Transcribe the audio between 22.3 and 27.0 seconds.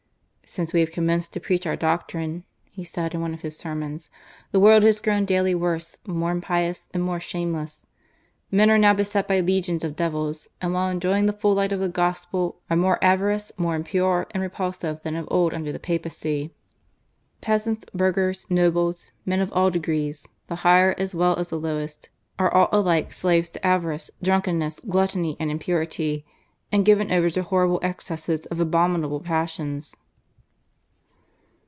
are all alike slaves to avarice, drunkenness, gluttony, and impurity, and